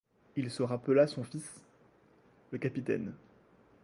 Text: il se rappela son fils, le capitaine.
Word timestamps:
il 0.35 0.49
se 0.49 0.63
rappela 0.63 1.05
son 1.05 1.23
fils, 1.23 1.61
le 2.49 2.57
capitaine. 2.57 3.13